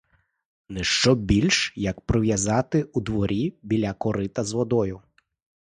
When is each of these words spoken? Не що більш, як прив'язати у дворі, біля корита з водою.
Не 0.69 0.83
що 0.83 1.15
більш, 1.15 1.73
як 1.75 2.01
прив'язати 2.01 2.83
у 2.83 3.01
дворі, 3.01 3.53
біля 3.63 3.93
корита 3.93 4.43
з 4.43 4.51
водою. 4.51 5.01